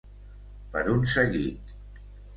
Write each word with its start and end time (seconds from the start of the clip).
Per 0.75 0.81
un 0.95 1.05
seguit. 1.13 1.77